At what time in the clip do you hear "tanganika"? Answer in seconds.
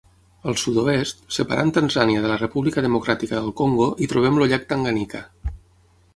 4.75-5.25